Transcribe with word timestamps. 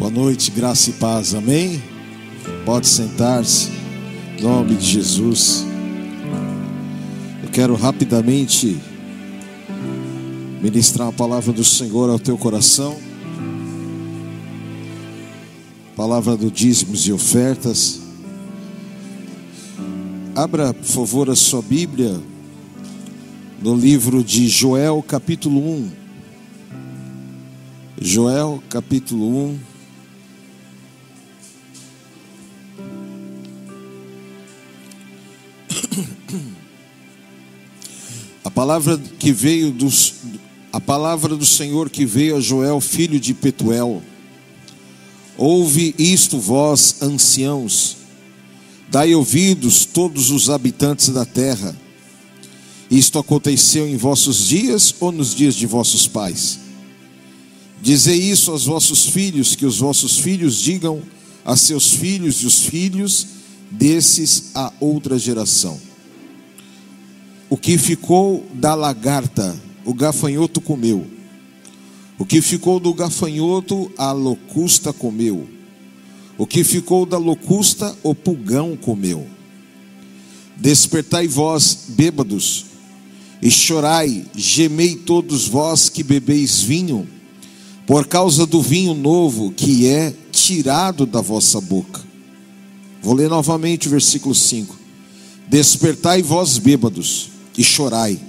Boa 0.00 0.10
noite, 0.10 0.50
graça 0.50 0.88
e 0.88 0.92
paz, 0.94 1.34
amém? 1.34 1.82
Pode 2.64 2.86
sentar-se, 2.86 3.68
em 4.38 4.42
nome 4.42 4.74
de 4.74 4.86
Jesus. 4.86 5.66
Eu 7.42 7.50
quero 7.50 7.74
rapidamente 7.74 8.78
ministrar 10.62 11.08
a 11.08 11.12
palavra 11.12 11.52
do 11.52 11.62
Senhor 11.62 12.08
ao 12.08 12.18
teu 12.18 12.38
coração, 12.38 12.96
palavra 15.94 16.34
do 16.34 16.50
dízimos 16.50 17.06
e 17.06 17.12
ofertas. 17.12 18.00
Abra, 20.34 20.72
por 20.72 20.86
favor, 20.86 21.28
a 21.28 21.36
sua 21.36 21.60
Bíblia 21.60 22.18
no 23.60 23.76
livro 23.76 24.24
de 24.24 24.48
Joel, 24.48 25.04
capítulo 25.06 25.60
1. 25.60 25.90
Joel, 28.00 28.62
capítulo 28.70 29.50
1. 29.50 29.69
A 38.44 38.50
palavra 38.50 38.98
que 39.18 39.32
veio 39.32 39.70
dos 39.70 40.14
a 40.72 40.80
palavra 40.80 41.36
do 41.36 41.44
Senhor 41.44 41.90
que 41.90 42.04
veio 42.04 42.36
a 42.36 42.40
Joel, 42.40 42.80
filho 42.80 43.18
de 43.18 43.34
Petuel. 43.34 44.02
Ouve 45.36 45.94
isto 45.98 46.38
vós, 46.38 47.02
anciãos, 47.02 47.96
dai 48.88 49.14
ouvidos 49.14 49.84
todos 49.84 50.30
os 50.30 50.48
habitantes 50.48 51.08
da 51.08 51.24
terra. 51.24 51.76
Isto 52.90 53.18
aconteceu 53.18 53.88
em 53.88 53.96
vossos 53.96 54.46
dias 54.46 54.94
ou 55.00 55.10
nos 55.10 55.34
dias 55.34 55.54
de 55.54 55.66
vossos 55.66 56.06
pais? 56.06 56.60
Dizei 57.82 58.18
isso 58.18 58.50
aos 58.50 58.66
vossos 58.66 59.06
filhos, 59.06 59.56
que 59.56 59.64
os 59.66 59.78
vossos 59.78 60.18
filhos 60.18 60.56
digam 60.56 61.02
a 61.44 61.56
seus 61.56 61.94
filhos 61.94 62.42
e 62.42 62.46
os 62.46 62.60
filhos 62.60 63.26
desses 63.70 64.50
a 64.54 64.72
outra 64.80 65.18
geração. 65.18 65.80
O 67.48 67.56
que 67.56 67.78
ficou 67.78 68.46
da 68.54 68.74
lagarta, 68.74 69.56
o 69.84 69.94
gafanhoto 69.94 70.60
comeu. 70.60 71.06
O 72.18 72.24
que 72.24 72.42
ficou 72.42 72.78
do 72.78 72.92
gafanhoto, 72.92 73.90
a 73.96 74.12
locusta 74.12 74.92
comeu. 74.92 75.48
O 76.36 76.46
que 76.46 76.62
ficou 76.64 77.04
da 77.04 77.18
locusta, 77.18 77.96
o 78.02 78.14
pulgão 78.14 78.76
comeu. 78.76 79.26
Despertai 80.56 81.26
vós, 81.26 81.86
bêbados, 81.88 82.66
e 83.42 83.50
chorai, 83.50 84.26
gemei 84.36 84.96
todos 84.96 85.48
vós 85.48 85.88
que 85.88 86.02
bebeis 86.02 86.62
vinho, 86.62 87.08
por 87.86 88.06
causa 88.06 88.46
do 88.46 88.60
vinho 88.60 88.94
novo 88.94 89.50
que 89.50 89.86
é 89.86 90.14
tirado 90.30 91.06
da 91.06 91.20
vossa 91.20 91.60
boca. 91.60 92.09
Vou 93.02 93.14
ler 93.14 93.28
novamente 93.28 93.88
o 93.88 93.90
versículo 93.90 94.34
5. 94.34 94.76
Despertai 95.48 96.22
vós, 96.22 96.58
bêbados, 96.58 97.30
e 97.56 97.64
chorai. 97.64 98.20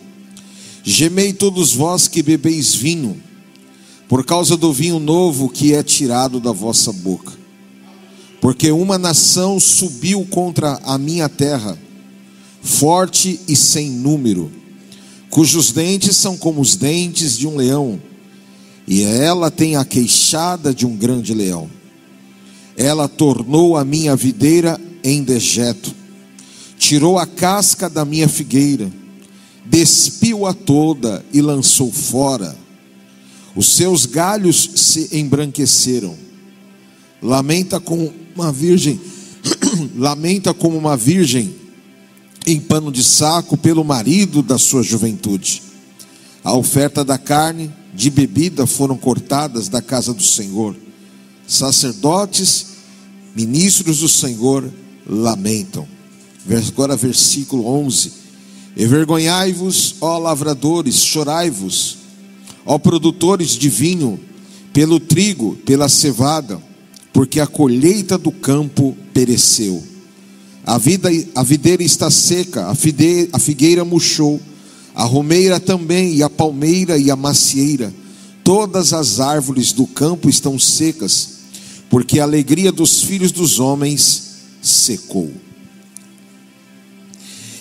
Gemei 0.83 1.33
todos 1.33 1.73
vós 1.73 2.07
que 2.07 2.23
bebeis 2.23 2.73
vinho, 2.73 3.21
por 4.07 4.25
causa 4.25 4.57
do 4.57 4.73
vinho 4.73 4.99
novo 4.99 5.49
que 5.49 5.73
é 5.73 5.83
tirado 5.83 6.39
da 6.39 6.51
vossa 6.51 6.91
boca. 6.91 7.33
Porque 8.39 8.71
uma 8.71 8.97
nação 8.97 9.59
subiu 9.59 10.25
contra 10.29 10.79
a 10.83 10.97
minha 10.97 11.29
terra, 11.29 11.77
forte 12.61 13.39
e 13.47 13.55
sem 13.55 13.91
número, 13.91 14.51
cujos 15.29 15.71
dentes 15.71 16.17
são 16.17 16.35
como 16.35 16.59
os 16.59 16.75
dentes 16.75 17.37
de 17.37 17.47
um 17.47 17.55
leão, 17.55 18.01
e 18.87 19.03
ela 19.03 19.51
tem 19.51 19.75
a 19.75 19.85
queixada 19.85 20.73
de 20.73 20.85
um 20.85 20.95
grande 20.95 21.33
leão. 21.33 21.69
Ela 22.81 23.07
tornou 23.07 23.77
a 23.77 23.85
minha 23.85 24.15
videira 24.15 24.81
em 25.03 25.21
dejeto, 25.21 25.93
tirou 26.79 27.19
a 27.19 27.27
casca 27.27 27.87
da 27.87 28.03
minha 28.03 28.27
figueira, 28.27 28.91
despiu-a 29.63 30.51
toda 30.51 31.23
e 31.31 31.43
lançou 31.43 31.91
fora. 31.91 32.57
Os 33.55 33.75
seus 33.75 34.07
galhos 34.07 34.67
se 34.77 35.15
embranqueceram. 35.15 36.17
Lamenta 37.21 37.79
como 37.79 38.11
uma 38.35 38.51
virgem, 38.51 38.99
lamenta 39.95 40.51
como 40.51 40.75
uma 40.75 40.97
virgem 40.97 41.53
em 42.47 42.59
pano 42.59 42.91
de 42.91 43.03
saco 43.03 43.55
pelo 43.55 43.83
marido 43.83 44.41
da 44.41 44.57
sua 44.57 44.81
juventude. 44.81 45.61
A 46.43 46.55
oferta 46.55 47.05
da 47.05 47.19
carne, 47.19 47.71
de 47.93 48.09
bebida 48.09 48.65
foram 48.65 48.97
cortadas 48.97 49.69
da 49.69 49.83
casa 49.83 50.15
do 50.15 50.23
Senhor. 50.23 50.75
Sacerdotes, 51.47 52.70
ministros 53.35 53.99
do 53.99 54.09
Senhor 54.09 54.71
lamentam. 55.07 55.87
Agora 56.67 56.95
versículo 56.95 57.65
11. 57.65 58.13
Envergonhai-vos, 58.75 59.95
ó 59.99 60.17
lavradores, 60.17 61.03
chorai-vos, 61.03 61.97
ó 62.65 62.77
produtores 62.77 63.51
de 63.51 63.69
vinho, 63.69 64.19
pelo 64.71 64.99
trigo, 64.99 65.57
pela 65.65 65.89
cevada, 65.89 66.61
porque 67.11 67.39
a 67.39 67.47
colheita 67.47 68.17
do 68.17 68.31
campo 68.31 68.95
pereceu. 69.13 69.83
A, 70.65 70.77
vida, 70.77 71.09
a 71.35 71.43
videira 71.43 71.83
está 71.83 72.09
seca, 72.09 72.67
a, 72.67 72.75
fide, 72.75 73.29
a 73.33 73.39
figueira 73.39 73.83
murchou, 73.83 74.39
a 74.95 75.03
romeira 75.03 75.59
também, 75.59 76.15
e 76.15 76.23
a 76.23 76.29
palmeira 76.29 76.97
e 76.97 77.11
a 77.11 77.15
macieira. 77.15 77.93
Todas 78.43 78.93
as 78.93 79.19
árvores 79.19 79.73
do 79.73 79.85
campo 79.85 80.29
estão 80.29 80.57
secas, 80.57 81.40
porque 81.91 82.21
a 82.21 82.23
alegria 82.23 82.71
dos 82.71 83.03
filhos 83.03 83.33
dos 83.33 83.59
homens 83.59 84.29
secou. 84.61 85.29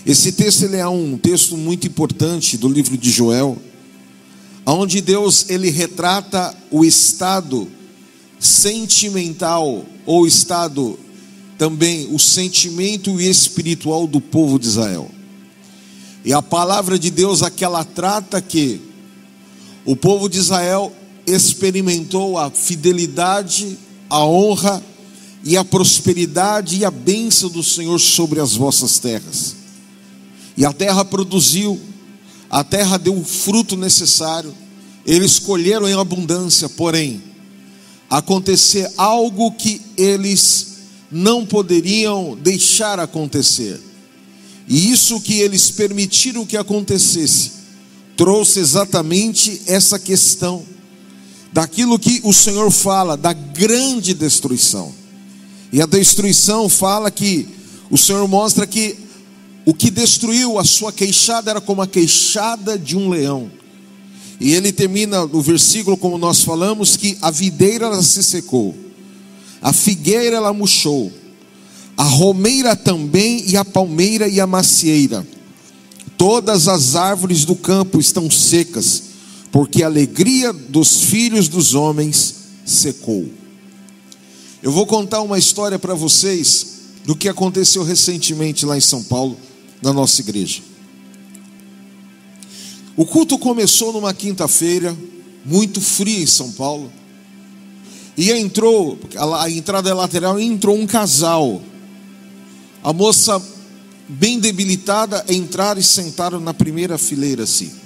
Esse 0.07 0.31
texto 0.31 0.63
ele 0.63 0.77
é 0.77 0.87
um 0.89 1.19
texto 1.19 1.57
muito 1.57 1.89
importante 1.89 2.57
do 2.57 2.69
livro 2.69 2.97
de 2.97 3.11
Joel, 3.11 3.59
onde 4.65 5.01
Deus 5.01 5.47
ele 5.51 5.69
retrata 5.69 6.57
o 6.71 6.85
estado 6.85 7.69
sentimental 8.39 9.85
ou 10.07 10.25
estado 10.29 10.97
também 11.59 12.09
o 12.15 12.19
sentimento 12.19 13.21
espiritual 13.21 14.07
do 14.07 14.21
povo 14.21 14.61
de 14.61 14.69
Israel. 14.69 15.11
E 16.25 16.33
a 16.33 16.41
palavra 16.41 16.97
de 16.97 17.11
Deus 17.11 17.43
aquela 17.43 17.83
trata 17.83 18.41
que 18.41 18.81
o 19.85 19.97
povo 19.97 20.29
de 20.29 20.39
Israel 20.39 20.93
experimentou 21.27 22.39
a 22.39 22.49
fidelidade, 22.49 23.77
a 24.11 24.27
honra 24.27 24.83
e 25.45 25.57
a 25.57 25.65
prosperidade 25.65 26.77
e 26.77 26.85
a 26.85 26.91
bênção 26.91 27.49
do 27.49 27.63
Senhor 27.63 27.99
sobre 27.99 28.41
as 28.41 28.55
vossas 28.55 28.99
terras. 28.99 29.57
E 30.57 30.67
a 30.67 30.73
terra 30.73 31.05
produziu, 31.05 31.81
a 32.51 32.63
terra 32.65 32.99
deu 32.99 33.17
o 33.17 33.25
fruto 33.25 33.77
necessário, 33.77 34.53
eles 35.07 35.39
colheram 35.39 35.89
em 35.89 35.95
abundância, 35.95 36.69
porém, 36.69 37.23
acontecer 38.11 38.91
algo 38.97 39.53
que 39.53 39.81
eles 39.97 40.79
não 41.11 41.47
poderiam 41.47 42.37
deixar 42.37 42.99
acontecer. 42.99 43.81
E 44.69 44.91
isso 44.91 45.21
que 45.21 45.41
eles 45.41 45.71
permitiram 45.71 46.45
que 46.45 46.57
acontecesse, 46.57 47.53
trouxe 48.17 48.61
exatamente 48.61 49.63
essa 49.67 49.99
questão 49.99 50.65
daquilo 51.53 51.99
que 51.99 52.21
o 52.25 52.33
Senhor 52.33 52.71
fala, 52.71 53.17
da 53.17 53.33
grande 53.33 54.15
destruição. 54.15 54.93
E 55.73 55.81
a 55.81 55.87
destruição 55.87 56.69
fala 56.69 57.11
que 57.11 57.49
o 57.91 57.99
Senhor 57.99 58.27
mostra 58.29 58.67
que 58.67 58.97
o 59.65 59.75
que 59.75 59.91
destruiu 59.91 60.59
a 60.59 60.65
sua 60.65 60.93
queixada 60.93 61.51
era 61.51 61.61
como 61.61 61.83
a 61.83 61.87
queixada 61.87 62.79
de 62.79 62.97
um 62.97 63.09
leão. 63.09 63.51
E 64.41 64.55
ele 64.55 64.73
termina 64.73 65.27
no 65.27 65.43
versículo, 65.43 65.97
como 65.97 66.17
nós 66.17 66.43
falamos, 66.43 66.97
que 66.97 67.19
a 67.21 67.31
videira 67.31 67.87
ela 67.87 68.03
se 68.03 68.23
secou, 68.23 68.75
a 69.61 69.73
figueira 69.73 70.37
ela 70.37 70.53
murchou, 70.53 71.13
a 71.95 72.05
romeira 72.05 72.75
também, 72.75 73.45
e 73.47 73.57
a 73.57 73.65
palmeira 73.65 74.27
e 74.27 74.41
a 74.41 74.47
macieira. 74.47 75.27
Todas 76.17 76.69
as 76.69 76.97
árvores 76.97 77.45
do 77.45 77.55
campo 77.55 78.01
estão 78.01 78.31
secas, 78.31 79.10
porque 79.53 79.83
a 79.83 79.87
alegria 79.87 80.53
dos 80.53 81.03
filhos 81.05 81.49
dos 81.49 81.75
homens 81.75 82.35
secou. 82.65 83.29
Eu 84.63 84.71
vou 84.71 84.87
contar 84.87 85.23
uma 85.23 85.39
história 85.39 85.79
para 85.79 85.95
vocês 85.95 86.81
do 87.05 87.17
que 87.17 87.29
aconteceu 87.29 87.83
recentemente 87.83 88.65
lá 88.67 88.77
em 88.77 88.81
São 88.81 89.03
Paulo 89.03 89.37
na 89.83 89.93
nossa 89.93 90.21
igreja. 90.21 90.63
O 92.97 93.07
culto 93.07 93.39
começou 93.39 93.93
numa 93.93 94.13
quinta-feira, 94.13 94.97
muito 95.45 95.81
fria 95.81 96.23
em 96.23 96.27
São 96.27 96.53
Paulo. 96.53 96.93
E 98.17 98.31
entrou, 98.31 98.99
a 99.39 99.51
entrada 99.51 99.89
é 99.89 99.95
lateral, 99.95 100.39
entrou 100.39 100.77
um 100.77 100.87
casal. 100.87 101.63
A 102.85 102.93
moça, 102.93 103.43
bem 104.07 104.39
debilitada, 104.39 105.25
entraram 105.29 105.81
e 105.81 105.85
sentaram 105.85 106.39
na 106.39 106.53
primeira 106.53 106.99
fileira 106.99 107.45
assim. 107.45 107.80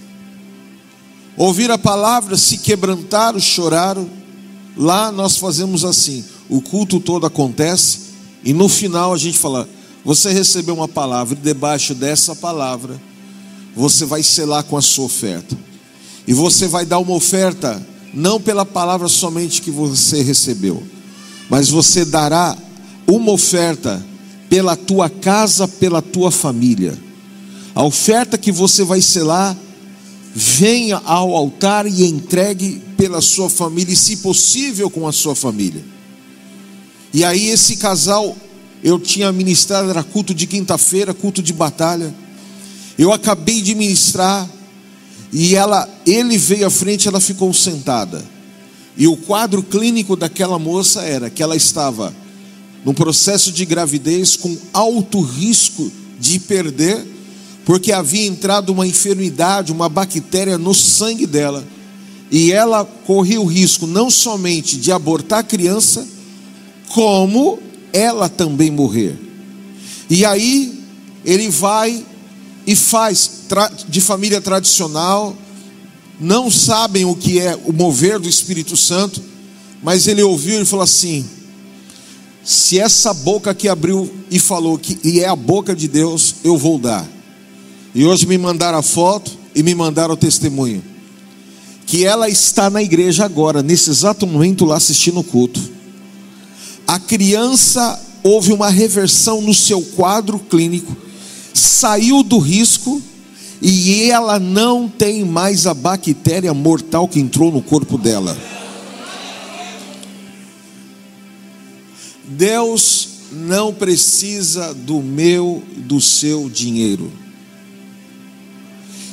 Ouviram 1.37 1.75
a 1.75 1.79
palavra, 1.79 2.37
se 2.37 2.59
quebrantaram, 2.59 3.41
choraram. 3.41 4.09
Lá 4.77 5.11
nós 5.11 5.37
fazemos 5.37 5.85
assim: 5.85 6.25
o 6.49 6.61
culto 6.61 7.01
todo 7.01 7.27
acontece 7.27 8.05
e 8.45 8.53
no 8.53 8.69
final 8.69 9.13
a 9.13 9.17
gente 9.17 9.39
fala: 9.39 9.69
você 10.05 10.31
recebeu 10.31 10.75
uma 10.75 10.87
palavra, 10.87 11.37
e 11.37 11.43
debaixo 11.43 11.95
dessa 11.95 12.37
palavra, 12.37 13.01
você 13.75 14.05
vai 14.05 14.23
selar 14.23 14.63
com 14.65 14.77
a 14.77 14.83
sua 14.83 15.07
oferta. 15.07 15.57
E 16.27 16.35
você 16.35 16.69
vai 16.69 16.85
dar 16.85 16.99
uma 16.99 17.15
oferta, 17.15 17.85
não 18.13 18.41
pela 18.41 18.67
palavra 18.67 19.09
somente 19.09 19.63
que 19.63 19.71
você 19.71 20.23
recebeu, 20.23 20.83
mas 21.49 21.69
você 21.69 22.05
dará 22.05 22.57
uma 23.07 23.33
oferta 23.33 24.05
pela 24.49 24.77
tua 24.77 25.09
casa, 25.09 25.67
pela 25.67 26.01
tua 26.01 26.31
família. 26.31 26.97
A 27.75 27.83
oferta 27.83 28.39
que 28.39 28.53
você 28.53 28.85
vai 28.85 29.01
selar, 29.01 29.57
venha 30.35 31.01
ao 31.05 31.35
altar 31.35 31.87
e 31.87 32.05
entregue 32.05 32.83
pela 32.97 33.21
sua 33.21 33.49
família, 33.49 33.93
e 33.93 33.97
se 33.97 34.17
possível 34.17 34.91
com 34.91 35.07
a 35.07 35.13
sua 35.13 35.35
família. 35.37 35.85
E 37.13 37.25
aí 37.25 37.51
esse 37.51 37.77
casal, 37.77 38.37
eu 38.83 38.99
tinha 38.99 39.31
ministrado, 39.31 39.89
era 39.89 40.03
culto 40.03 40.35
de 40.35 40.47
quinta-feira, 40.47 41.15
culto 41.15 41.41
de 41.41 41.53
batalha. 41.53 42.13
Eu 42.99 43.13
acabei 43.13 43.63
de 43.63 43.75
ministrar 43.75 44.49
e 45.33 45.55
ela, 45.55 45.89
ele 46.05 46.37
veio 46.37 46.67
à 46.67 46.71
frente, 46.71 47.07
ela 47.07 47.21
ficou 47.21 47.53
sentada. 47.55 48.25
E 48.97 49.07
o 49.07 49.17
quadro 49.17 49.63
clínico 49.63 50.17
daquela 50.17 50.59
moça 50.59 51.03
era 51.03 51.31
que 51.31 51.43
ela 51.43 51.57
estava 51.57 52.15
num 52.85 52.95
processo 52.95 53.51
de 53.51 53.65
gravidez 53.65 54.37
com 54.37 54.57
alto 54.73 55.21
risco 55.21 55.91
de 56.21 56.39
perder, 56.39 57.05
porque 57.65 57.93
havia 57.93 58.27
entrado 58.27 58.71
uma 58.71 58.87
enfermidade, 58.87 59.73
uma 59.73 59.89
bactéria 59.89 60.59
no 60.59 60.75
sangue 60.75 61.27
dela, 61.27 61.65
e 62.31 62.53
ela 62.53 62.85
corria 62.85 63.41
o 63.41 63.47
risco 63.47 63.87
não 63.87 64.11
somente 64.11 64.77
de 64.77 64.93
abortar 64.93 65.41
a 65.41 65.45
criança, 65.45 66.07
como 66.89 67.59
ela 67.93 68.29
também 68.29 68.71
morrer. 68.71 69.17
E 70.11 70.25
aí 70.25 70.81
ele 71.25 71.49
vai 71.49 72.05
e 72.67 72.75
faz 72.75 73.43
de 73.89 74.01
família 74.01 74.41
tradicional, 74.41 75.37
não 76.21 76.51
sabem 76.51 77.05
o 77.05 77.15
que 77.15 77.41
é 77.41 77.59
o 77.65 77.73
mover 77.73 78.19
do 78.19 78.29
Espírito 78.29 78.77
Santo, 78.77 79.23
mas 79.83 80.07
ele 80.07 80.23
ouviu 80.23 80.61
e 80.61 80.65
falou 80.65 80.83
assim: 80.83 81.25
se 82.45 82.79
essa 82.79 83.13
boca 83.15 83.55
que 83.55 83.69
abriu 83.69 84.13
e 84.31 84.39
falou 84.39 84.79
que 84.79 84.99
e 85.05 85.21
é 85.21 85.29
a 85.29 85.37
boca 85.37 85.75
de 85.75 85.89
Deus, 85.89 86.37
eu 86.45 86.57
vou 86.57 86.79
dar. 86.79 87.14
E 87.95 88.05
hoje 88.05 88.27
me 88.27 88.37
mandaram 88.37 88.79
a 88.79 88.83
foto 88.83 89.31
e 89.55 89.63
me 89.63 89.75
mandaram 89.75 90.15
o 90.15 90.17
testemunho. 90.17 90.83
Que 91.87 92.05
ela 92.05 92.29
está 92.29 92.69
na 92.69 92.83
igreja 92.83 93.25
agora, 93.25 93.63
nesse 93.63 93.91
exato 93.91 94.27
momento 94.27 94.65
lá 94.65 94.77
assistindo 94.77 95.21
o 95.21 95.25
culto. 95.25 95.61
A 96.87 96.99
criança 96.99 98.01
houve 98.23 98.53
uma 98.53 98.69
reversão 98.69 99.41
no 99.41 99.55
seu 99.55 99.81
quadro 99.81 100.39
clínico, 100.39 100.97
saiu 101.53 102.23
do 102.23 102.39
risco 102.39 103.01
e 103.63 104.11
ela 104.11 104.39
não 104.39 104.89
tem 104.89 105.25
mais 105.25 105.67
a 105.67 105.75
bactéria 105.75 106.53
mortal 106.53 107.07
que 107.07 107.21
entrou 107.21 107.53
no 107.53 107.63
corpo 107.63 107.97
dela. 107.97 108.37
Deus 112.27 113.09
não 113.31 113.73
precisa 113.73 114.75
do 114.75 115.01
meu, 115.01 115.63
do 115.77 116.01
seu 116.01 116.49
dinheiro. 116.49 117.13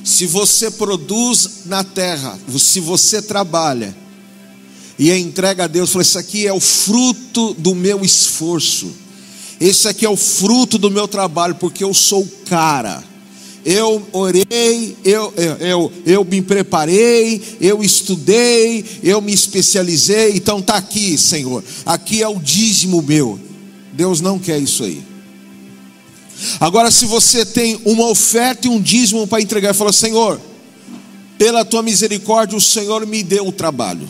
Se 0.03 0.25
você 0.25 0.71
produz 0.71 1.65
na 1.65 1.83
terra, 1.83 2.39
se 2.57 2.79
você 2.79 3.21
trabalha 3.21 3.95
e 4.97 5.11
entrega 5.11 5.65
a 5.65 5.67
Deus, 5.67 5.91
fala: 5.91 6.03
Isso 6.03 6.17
aqui 6.17 6.47
é 6.47 6.53
o 6.53 6.59
fruto 6.59 7.53
do 7.53 7.75
meu 7.75 8.03
esforço, 8.03 8.91
esse 9.59 9.87
aqui 9.87 10.05
é 10.05 10.09
o 10.09 10.17
fruto 10.17 10.77
do 10.77 10.89
meu 10.89 11.07
trabalho, 11.07 11.55
porque 11.55 11.83
eu 11.83 11.93
sou 11.93 12.27
cara 12.45 13.11
eu 13.63 14.05
orei, 14.11 14.97
eu, 15.03 15.33
eu, 15.37 15.57
eu, 15.57 15.91
eu, 16.05 16.25
me 16.25 16.41
preparei, 16.41 17.41
eu 17.59 17.83
estudei, 17.83 18.83
eu 19.03 19.21
me 19.21 19.33
especializei, 19.33 20.35
então 20.35 20.59
está 20.59 20.75
aqui, 20.75 21.17
Senhor, 21.17 21.63
aqui 21.85 22.23
é 22.23 22.27
o 22.27 22.39
dízimo 22.39 23.01
meu. 23.01 23.39
Deus 23.93 24.21
não 24.21 24.39
quer 24.39 24.59
isso 24.59 24.83
aí. 24.83 25.03
Agora, 26.59 26.89
se 26.89 27.05
você 27.05 27.45
tem 27.45 27.81
uma 27.85 28.07
oferta 28.07 28.67
e 28.67 28.69
um 28.69 28.81
dízimo 28.81 29.27
para 29.27 29.41
entregar, 29.41 29.73
fala, 29.73 29.93
Senhor, 29.93 30.39
pela 31.37 31.65
tua 31.65 31.81
misericórdia, 31.81 32.57
o 32.57 32.61
Senhor 32.61 33.05
me 33.05 33.23
deu 33.23 33.47
o 33.47 33.51
trabalho, 33.51 34.07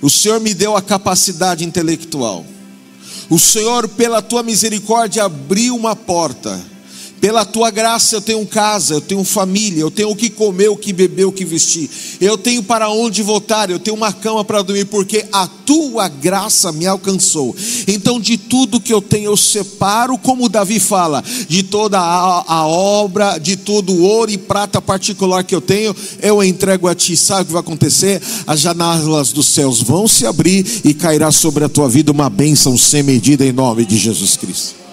o 0.00 0.10
Senhor 0.10 0.40
me 0.40 0.54
deu 0.54 0.76
a 0.76 0.82
capacidade 0.82 1.64
intelectual, 1.64 2.44
o 3.30 3.38
Senhor, 3.38 3.88
pela 3.88 4.20
tua 4.20 4.42
misericórdia, 4.42 5.24
abriu 5.24 5.74
uma 5.74 5.96
porta 5.96 6.73
pela 7.24 7.42
tua 7.42 7.70
graça 7.70 8.16
eu 8.16 8.20
tenho 8.20 8.44
casa, 8.44 8.92
eu 8.92 9.00
tenho 9.00 9.24
família, 9.24 9.80
eu 9.80 9.90
tenho 9.90 10.10
o 10.10 10.14
que 10.14 10.28
comer, 10.28 10.68
o 10.68 10.76
que 10.76 10.92
beber, 10.92 11.24
o 11.24 11.32
que 11.32 11.42
vestir. 11.42 11.88
Eu 12.20 12.36
tenho 12.36 12.62
para 12.62 12.90
onde 12.90 13.22
voltar, 13.22 13.70
eu 13.70 13.78
tenho 13.78 13.96
uma 13.96 14.12
cama 14.12 14.44
para 14.44 14.60
dormir, 14.60 14.84
porque 14.84 15.24
a 15.32 15.46
tua 15.46 16.06
graça 16.06 16.70
me 16.70 16.86
alcançou. 16.86 17.56
Então, 17.88 18.20
de 18.20 18.36
tudo 18.36 18.78
que 18.78 18.92
eu 18.92 19.00
tenho, 19.00 19.30
eu 19.30 19.38
separo, 19.38 20.18
como 20.18 20.50
Davi 20.50 20.78
fala, 20.78 21.24
de 21.48 21.62
toda 21.62 21.98
a, 21.98 22.44
a 22.46 22.66
obra, 22.66 23.38
de 23.38 23.56
todo 23.56 23.94
o 23.94 24.02
ouro 24.02 24.30
e 24.30 24.36
prata 24.36 24.82
particular 24.82 25.42
que 25.44 25.54
eu 25.54 25.62
tenho, 25.62 25.96
eu 26.20 26.44
entrego 26.44 26.88
a 26.88 26.94
ti. 26.94 27.16
Sabe 27.16 27.44
o 27.44 27.46
que 27.46 27.52
vai 27.52 27.60
acontecer? 27.60 28.20
As 28.46 28.60
janelas 28.60 29.32
dos 29.32 29.46
céus 29.46 29.80
vão 29.80 30.06
se 30.06 30.26
abrir 30.26 30.82
e 30.84 30.92
cairá 30.92 31.32
sobre 31.32 31.64
a 31.64 31.70
tua 31.70 31.88
vida 31.88 32.12
uma 32.12 32.28
bênção 32.28 32.76
sem 32.76 33.02
medida 33.02 33.46
em 33.46 33.52
nome 33.52 33.86
de 33.86 33.96
Jesus 33.96 34.36
Cristo. 34.36 34.83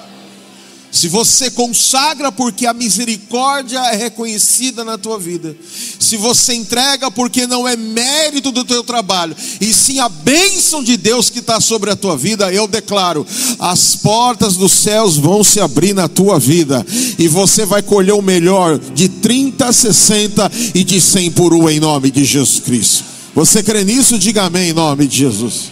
Se 0.91 1.07
você 1.07 1.49
consagra 1.49 2.33
porque 2.33 2.65
a 2.65 2.73
misericórdia 2.73 3.79
é 3.79 3.95
reconhecida 3.95 4.83
na 4.83 4.97
tua 4.97 5.17
vida, 5.17 5.55
se 5.97 6.17
você 6.17 6.53
entrega 6.53 7.09
porque 7.09 7.47
não 7.47 7.65
é 7.65 7.77
mérito 7.77 8.51
do 8.51 8.65
teu 8.65 8.83
trabalho, 8.83 9.33
e 9.61 9.73
sim 9.73 9.99
a 9.99 10.09
bênção 10.09 10.83
de 10.83 10.97
Deus 10.97 11.29
que 11.29 11.39
está 11.39 11.61
sobre 11.61 11.91
a 11.91 11.95
tua 11.95 12.17
vida, 12.17 12.51
eu 12.51 12.67
declaro: 12.67 13.25
as 13.57 13.95
portas 13.95 14.57
dos 14.57 14.73
céus 14.73 15.15
vão 15.15 15.45
se 15.45 15.61
abrir 15.61 15.93
na 15.93 16.09
tua 16.09 16.37
vida, 16.37 16.85
e 17.17 17.25
você 17.25 17.65
vai 17.65 17.81
colher 17.81 18.13
o 18.13 18.21
melhor 18.21 18.77
de 18.77 19.07
30, 19.07 19.71
60 19.71 20.51
e 20.75 20.83
de 20.83 20.99
100 20.99 21.31
por 21.31 21.53
um 21.53 21.69
em 21.69 21.79
nome 21.79 22.11
de 22.11 22.25
Jesus 22.25 22.59
Cristo. 22.59 23.05
Você 23.33 23.63
crê 23.63 23.85
nisso? 23.85 24.19
Diga 24.19 24.43
amém 24.43 24.71
em 24.71 24.73
nome 24.73 25.07
de 25.07 25.19
Jesus. 25.19 25.71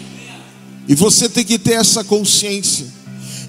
E 0.88 0.96
você 0.96 1.28
tem 1.28 1.44
que 1.44 1.60
ter 1.60 1.74
essa 1.74 2.06
consciência 2.06 2.99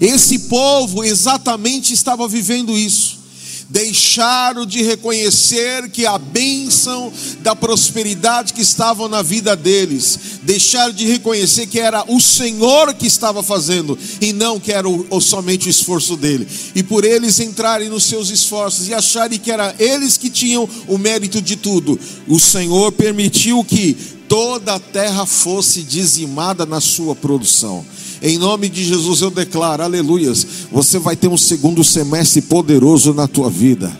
esse 0.01 0.39
povo 0.39 1.03
exatamente 1.03 1.93
estava 1.93 2.27
vivendo 2.27 2.75
isso. 2.75 3.21
Deixaram 3.69 4.65
de 4.65 4.81
reconhecer 4.81 5.89
que 5.91 6.05
a 6.05 6.17
bênção 6.17 7.13
da 7.39 7.55
prosperidade 7.55 8.51
que 8.51 8.61
estava 8.61 9.07
na 9.07 9.21
vida 9.21 9.55
deles, 9.55 10.19
deixaram 10.43 10.91
de 10.91 11.05
reconhecer 11.05 11.67
que 11.67 11.79
era 11.79 12.03
o 12.11 12.19
Senhor 12.19 12.93
que 12.95 13.07
estava 13.07 13.41
fazendo 13.41 13.97
e 14.19 14.33
não 14.33 14.59
que 14.59 14.73
era 14.73 14.89
o, 14.89 15.05
ou 15.09 15.21
somente 15.21 15.67
o 15.67 15.69
esforço 15.69 16.17
dele. 16.17 16.45
E 16.75 16.83
por 16.83 17.05
eles 17.05 17.39
entrarem 17.39 17.87
nos 17.87 18.03
seus 18.03 18.29
esforços 18.29 18.89
e 18.89 18.93
acharem 18.93 19.39
que 19.39 19.51
era 19.51 19.73
eles 19.79 20.17
que 20.17 20.29
tinham 20.29 20.67
o 20.87 20.97
mérito 20.97 21.41
de 21.41 21.55
tudo, 21.55 21.97
o 22.27 22.39
Senhor 22.39 22.91
permitiu 22.91 23.63
que 23.63 23.95
toda 24.27 24.75
a 24.75 24.79
terra 24.79 25.25
fosse 25.25 25.81
dizimada 25.83 26.65
na 26.65 26.81
sua 26.81 27.15
produção. 27.15 27.85
Em 28.21 28.37
nome 28.37 28.69
de 28.69 28.83
Jesus 28.83 29.21
eu 29.21 29.31
declaro, 29.31 29.81
aleluias, 29.81 30.45
você 30.71 30.99
vai 30.99 31.15
ter 31.15 31.27
um 31.27 31.37
segundo 31.37 31.83
semestre 31.83 32.41
poderoso 32.41 33.13
na 33.13 33.27
tua 33.27 33.49
vida. 33.49 33.91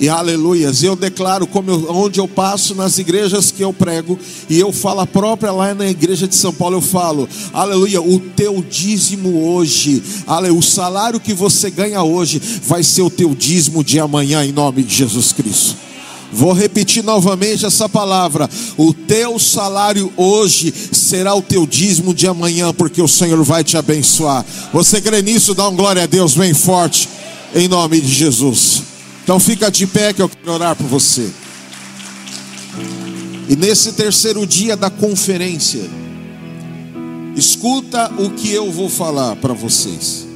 E 0.00 0.08
aleluias, 0.08 0.84
eu 0.84 0.94
declaro 0.94 1.44
como 1.44 1.72
eu, 1.72 1.92
onde 1.92 2.20
eu 2.20 2.28
passo 2.28 2.72
nas 2.72 2.98
igrejas 2.98 3.50
que 3.50 3.64
eu 3.64 3.72
prego, 3.72 4.16
e 4.48 4.60
eu 4.60 4.72
falo 4.72 5.00
a 5.00 5.06
própria 5.06 5.50
lá 5.50 5.74
na 5.74 5.88
igreja 5.88 6.28
de 6.28 6.36
São 6.36 6.52
Paulo, 6.52 6.76
eu 6.76 6.80
falo, 6.80 7.28
aleluia, 7.52 8.00
o 8.00 8.20
teu 8.20 8.62
dízimo 8.62 9.42
hoje, 9.42 10.00
aleluia, 10.24 10.60
o 10.60 10.62
salário 10.62 11.18
que 11.18 11.34
você 11.34 11.68
ganha 11.68 12.00
hoje 12.04 12.40
vai 12.62 12.84
ser 12.84 13.02
o 13.02 13.10
teu 13.10 13.34
dízimo 13.34 13.82
de 13.82 13.98
amanhã 13.98 14.44
em 14.44 14.52
nome 14.52 14.84
de 14.84 14.94
Jesus 14.94 15.32
Cristo. 15.32 15.76
Vou 16.32 16.52
repetir 16.52 17.02
novamente 17.02 17.64
essa 17.64 17.88
palavra: 17.88 18.48
o 18.76 18.92
teu 18.92 19.38
salário 19.38 20.12
hoje 20.16 20.72
será 20.92 21.34
o 21.34 21.42
teu 21.42 21.66
dízimo 21.66 22.12
de 22.12 22.26
amanhã, 22.26 22.72
porque 22.72 23.00
o 23.00 23.08
Senhor 23.08 23.42
vai 23.42 23.64
te 23.64 23.76
abençoar. 23.76 24.44
Você 24.72 25.00
crê 25.00 25.22
nisso? 25.22 25.54
Dá 25.54 25.68
um 25.68 25.76
glória 25.76 26.02
a 26.02 26.06
Deus 26.06 26.34
bem 26.34 26.52
forte, 26.52 27.08
em 27.54 27.66
nome 27.66 28.00
de 28.00 28.12
Jesus. 28.12 28.82
Então 29.24 29.40
fica 29.40 29.70
de 29.70 29.86
pé 29.86 30.12
que 30.12 30.22
eu 30.22 30.28
quero 30.28 30.52
orar 30.52 30.76
por 30.76 30.86
você. 30.86 31.28
E 33.48 33.56
nesse 33.56 33.92
terceiro 33.92 34.46
dia 34.46 34.76
da 34.76 34.90
conferência, 34.90 35.88
escuta 37.34 38.12
o 38.18 38.30
que 38.30 38.52
eu 38.52 38.70
vou 38.70 38.90
falar 38.90 39.36
para 39.36 39.54
vocês. 39.54 40.27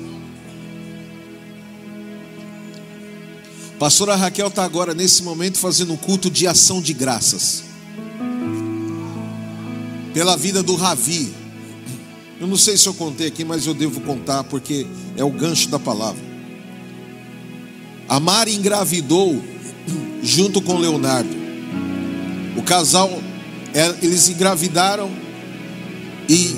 Pastora 3.82 4.14
Raquel 4.14 4.46
está 4.46 4.62
agora, 4.62 4.94
nesse 4.94 5.24
momento, 5.24 5.58
fazendo 5.58 5.92
um 5.92 5.96
culto 5.96 6.30
de 6.30 6.46
ação 6.46 6.80
de 6.80 6.92
graças. 6.92 7.64
pela 10.14 10.36
vida 10.36 10.62
do 10.62 10.76
Ravi. 10.76 11.34
Eu 12.40 12.46
não 12.46 12.56
sei 12.56 12.76
se 12.76 12.86
eu 12.86 12.94
contei 12.94 13.26
aqui, 13.26 13.44
mas 13.44 13.66
eu 13.66 13.74
devo 13.74 14.00
contar 14.02 14.44
porque 14.44 14.86
é 15.16 15.24
o 15.24 15.32
gancho 15.32 15.68
da 15.68 15.80
palavra. 15.80 16.22
A 18.08 18.20
Mari 18.20 18.54
engravidou 18.54 19.42
junto 20.22 20.62
com 20.62 20.78
Leonardo. 20.78 21.34
O 22.56 22.62
casal, 22.62 23.10
é, 23.74 23.96
eles 24.00 24.28
engravidaram 24.28 25.10
e 26.28 26.54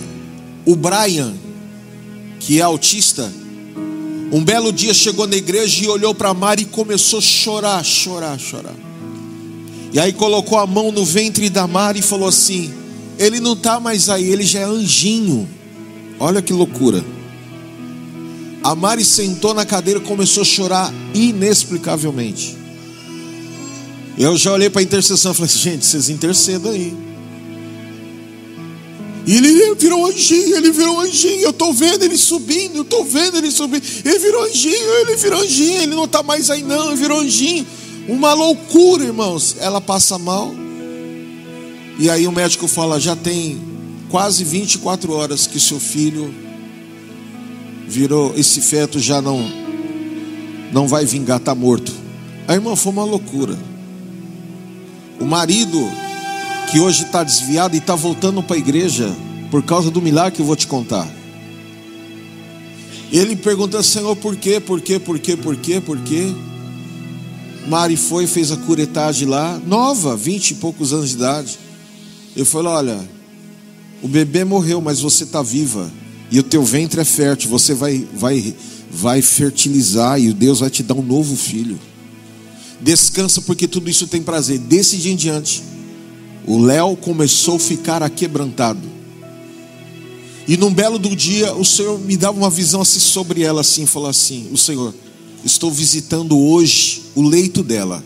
o 0.66 0.76
Brian, 0.76 1.33
que 2.38 2.61
é 2.61 2.62
autista, 2.62 3.33
um 4.35 4.43
belo 4.43 4.73
dia 4.73 4.93
chegou 4.93 5.29
na 5.29 5.37
igreja 5.37 5.85
e 5.85 5.87
olhou 5.87 6.12
para 6.12 6.35
Mari 6.35 6.62
e 6.62 6.67
começou 6.67 7.21
a 7.21 7.23
chorar, 7.23 7.85
chorar, 7.85 8.37
chorar. 8.37 8.75
E 9.93 10.00
aí 10.00 10.12
colocou 10.12 10.59
a 10.59 10.67
mão 10.67 10.91
no 10.91 11.05
ventre 11.05 11.49
da 11.49 11.69
Mari 11.69 12.00
e 12.00 12.03
falou 12.03 12.26
assim: 12.26 12.75
Ele 13.17 13.38
não 13.38 13.53
está 13.53 13.79
mais 13.79 14.09
aí, 14.09 14.25
ele 14.25 14.43
já 14.43 14.59
é 14.59 14.64
anjinho. 14.64 15.49
Olha 16.19 16.43
que 16.43 16.53
loucura. 16.53 17.05
A 18.64 18.75
Mari 18.75 19.05
sentou 19.05 19.55
na 19.55 19.64
cadeira 19.64 20.00
e 20.00 20.03
começou 20.03 20.41
a 20.41 20.45
chorar 20.45 20.93
inexplicavelmente. 21.14 22.57
Eu 24.19 24.37
já 24.37 24.53
olhei 24.53 24.69
para 24.69 24.81
a 24.81 24.83
intercessão 24.83 25.31
e 25.31 25.35
falei 25.37 25.53
gente, 25.53 25.87
vocês 25.87 26.09
intercedam 26.09 26.73
aí. 26.73 26.93
E 29.26 29.37
ele 29.37 29.75
virou 29.75 30.07
anjinho, 30.07 30.57
ele 30.57 30.71
virou 30.71 31.00
anjinho. 31.00 31.40
Eu 31.40 31.50
estou 31.50 31.73
vendo 31.73 32.04
ele 32.04 32.16
subindo, 32.16 32.76
eu 32.76 32.83
estou 32.83 33.04
vendo 33.04 33.38
ele 33.38 33.50
subindo. 33.50 33.83
Ele 34.04 34.19
virou 34.19 34.45
anjinho, 34.45 34.95
ele 35.00 35.16
virou 35.16 35.40
anjinho. 35.40 35.83
Ele 35.83 35.95
não 35.95 36.04
está 36.04 36.23
mais 36.23 36.50
aí, 36.50 36.62
não, 36.62 36.88
ele 36.88 36.97
virou 36.97 37.21
anjinho. 37.21 37.66
Uma 38.07 38.35
loucura, 38.35 39.04
irmãos. 39.04 39.57
Ela 39.59 39.81
passa 39.81 40.19
mal. 40.19 40.54
E 41.99 42.11
aí 42.11 42.26
o 42.26 42.33
médico 42.33 42.69
fala: 42.69 43.00
já 43.00 43.16
tem 43.16 43.59
quase 44.11 44.45
24 44.45 45.12
horas 45.12 45.47
que 45.47 45.59
seu 45.59 45.81
filho 45.81 46.35
virou 47.88 48.35
esse 48.37 48.61
feto 48.61 48.99
já 48.99 49.21
não 49.21 49.64
não 50.73 50.88
vai 50.88 51.07
vingar, 51.07 51.38
está 51.38 51.54
morto. 51.54 51.93
A 52.49 52.54
irmã 52.54 52.75
foi 52.75 52.93
uma 52.93 53.04
loucura. 53.04 53.57
O 55.21 55.25
marido 55.25 55.78
que 56.71 56.80
hoje 56.80 57.04
está 57.04 57.23
desviado 57.23 57.75
e 57.75 57.78
está 57.78 57.94
voltando 57.94 58.42
para 58.42 58.56
a 58.56 58.59
igreja 58.59 59.14
por 59.50 59.62
causa 59.62 59.90
do 59.90 60.02
milagre 60.02 60.37
que 60.37 60.42
eu 60.42 60.47
vou 60.47 60.56
te 60.56 60.66
contar. 60.66 61.09
Ele 63.12 63.37
pergunta, 63.37 63.83
Senhor, 63.83 64.16
por 64.16 64.37
quê, 64.37 64.59
por 64.59 64.80
quê, 64.80 64.99
por 64.99 65.18
quê, 65.18 65.37
por 65.37 65.56
quê, 65.56 65.80
por 65.80 65.99
quê? 66.00 66.33
Mari 67.68 67.97
foi, 67.97 68.26
fez 68.26 68.50
a 68.50 68.56
curetagem 68.56 69.28
lá, 69.28 69.61
nova, 69.66 70.16
vinte 70.16 70.50
e 70.50 70.54
poucos 70.54 70.92
anos 70.92 71.11
de 71.11 71.16
idade. 71.16 71.59
Eu 72.37 72.44
falei: 72.44 72.68
Olha, 72.68 73.09
o 74.02 74.09
bebê 74.09 74.44
morreu, 74.44 74.80
mas 74.80 75.00
você 75.00 75.25
está 75.25 75.42
viva 75.42 75.90
e 76.30 76.38
o 76.38 76.42
teu 76.42 76.64
ventre 76.64 77.00
é 77.00 77.04
fértil, 77.04 77.49
você 77.49 77.75
vai, 77.75 78.06
vai, 78.12 78.54
vai 78.90 79.23
fertilizar 79.23 80.21
e 80.21 80.33
Deus 80.33 80.61
vai 80.61 80.71
te 80.71 80.83
dar 80.83 80.94
um 80.94 81.02
novo 81.02 81.37
filho. 81.37 81.78
Descansa, 82.80 83.40
porque 83.42 83.68
tudo 83.68 83.88
isso 83.88 84.06
tem 84.06 84.21
prazer. 84.21 84.59
Desse 84.59 84.97
dia 84.97 85.12
em 85.12 85.16
diante, 85.16 85.62
o 86.47 86.59
Léo 86.59 86.97
começou 86.97 87.57
a 87.57 87.61
ficar 87.61 88.03
aquebrantado. 88.03 88.95
E 90.47 90.57
num 90.57 90.73
belo 90.73 90.99
do 90.99 91.17
dia, 91.17 91.55
o 91.55 91.65
Senhor 91.65 91.99
me 91.99 92.17
dava 92.17 92.37
uma 92.37 92.51
visão 92.51 92.83
assim 92.83 93.01
sobre 93.01 93.43
ela, 93.43 93.63
assim, 93.63 93.87
falou 93.87 94.09
assim: 94.09 94.49
O 94.53 94.59
Senhor, 94.59 94.95
estou 95.45 95.71
visitando 95.71 96.39
hoje 96.39 97.03
o 97.15 97.23
leito 97.23 97.63
dela. 97.63 98.05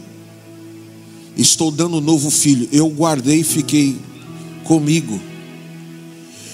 Estou 1.36 1.70
dando 1.70 1.96
um 1.96 2.00
novo 2.00 2.30
filho. 2.30 2.68
Eu 2.72 2.88
guardei 2.88 3.40
e 3.40 3.44
fiquei 3.44 3.96
comigo. 4.64 5.20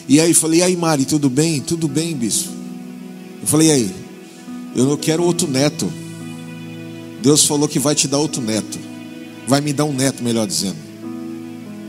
E 0.06 0.20
aí 0.20 0.34
falei, 0.34 0.60
e 0.60 0.62
aí 0.62 0.76
Mari, 0.76 1.06
tudo 1.06 1.30
bem? 1.30 1.60
Tudo 1.60 1.88
bem, 1.88 2.14
bispo. 2.14 2.50
Eu 3.40 3.46
falei, 3.46 3.68
e 3.68 3.70
aí? 3.72 3.94
Eu 4.76 4.84
não 4.84 4.96
quero 4.96 5.22
outro 5.22 5.48
neto. 5.48 5.90
Deus 7.22 7.46
falou 7.46 7.66
que 7.66 7.78
vai 7.78 7.94
te 7.94 8.06
dar 8.06 8.18
outro 8.18 8.42
neto. 8.42 8.78
Vai 9.48 9.62
me 9.62 9.72
dar 9.72 9.86
um 9.86 9.92
neto, 9.92 10.22
melhor 10.22 10.46
dizendo. 10.46 10.83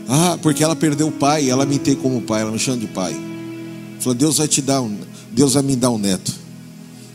Ah, 0.08 0.38
porque 0.42 0.64
ela 0.64 0.76
perdeu 0.76 1.08
o 1.08 1.12
pai, 1.12 1.50
ela 1.50 1.66
me 1.66 1.80
tem 1.80 1.96
como 1.96 2.22
pai, 2.22 2.42
ela 2.42 2.52
me 2.52 2.60
chama 2.60 2.78
de 2.78 2.88
pai. 2.88 3.16
Falou, 4.00 4.14
Deus 4.14 4.38
vai 4.38 4.48
te 4.48 4.62
dar 4.62 4.82
um, 4.82 4.98
Deus 5.32 5.54
vai 5.54 5.64
me 5.64 5.76
dar 5.76 5.92
um 5.92 5.98
neto. 5.98 6.34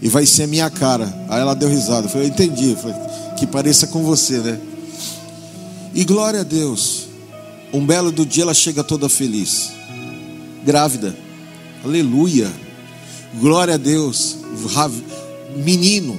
E 0.03 0.09
vai 0.09 0.25
ser 0.27 0.45
a 0.45 0.47
minha 0.47 0.71
cara. 0.71 1.13
Aí 1.29 1.41
ela 1.41 1.55
deu 1.55 1.69
risada. 1.69 2.07
Eu 2.07 2.11
falei, 2.11 2.29
eu 2.29 2.31
entendi. 2.31 2.75
Falei, 2.75 2.97
que 3.39 3.47
pareça 3.47 3.87
com 3.87 4.03
você, 4.03 4.39
né? 4.39 4.59
E 5.95 6.05
glória 6.05 6.41
a 6.41 6.45
Deus. 6.45 7.09
Um 7.73 7.85
belo 7.85 8.11
do 8.11 8.25
dia 8.25 8.43
ela 8.45 8.55
chega 8.55 8.83
toda 8.83 9.09
feliz 9.09 9.71
grávida. 10.65 11.17
Aleluia. 11.85 12.51
Glória 13.39 13.75
a 13.75 13.79
Deus. 13.79 14.37
Menino, 15.57 16.19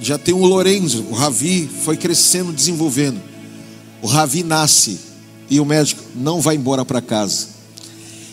já 0.00 0.18
tem 0.18 0.34
o 0.34 0.44
Lorenzo, 0.44 1.04
o 1.10 1.14
Ravi 1.14 1.68
foi 1.84 1.96
crescendo, 1.96 2.52
desenvolvendo. 2.52 3.20
O 4.02 4.06
Ravi 4.06 4.42
nasce 4.42 4.98
e 5.50 5.60
o 5.60 5.64
médico 5.64 6.02
não 6.14 6.40
vai 6.40 6.56
embora 6.56 6.84
para 6.84 7.00
casa. 7.00 7.48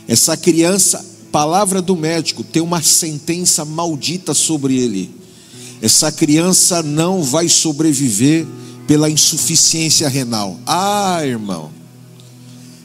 Essa 0.07 0.35
criança, 0.35 1.05
palavra 1.31 1.81
do 1.81 1.95
médico, 1.95 2.43
tem 2.43 2.61
uma 2.61 2.81
sentença 2.81 3.63
maldita 3.65 4.33
sobre 4.33 4.77
ele. 4.77 5.09
Essa 5.81 6.11
criança 6.11 6.83
não 6.83 7.23
vai 7.23 7.49
sobreviver 7.49 8.45
pela 8.87 9.09
insuficiência 9.09 10.07
renal. 10.07 10.59
Ah, 10.65 11.21
irmão, 11.23 11.71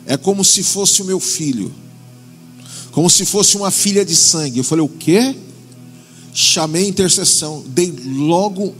é 0.06 0.16
como 0.16 0.45
se 0.45 0.62
fosse 0.62 1.02
o 1.02 1.04
meu 1.04 1.21
filho 1.21 1.73
como 2.97 3.11
se 3.11 3.26
fosse 3.26 3.59
uma 3.59 3.71
filha 3.71 4.06
de 4.06 4.16
sangue. 4.16 4.56
Eu 4.56 4.64
falei: 4.64 4.83
O 4.83 4.88
quê? 4.88 5.37
Chamei 6.33 6.87
a 6.87 6.88
intercessão, 6.88 7.62
dei 7.66 7.95
logo 8.06 8.75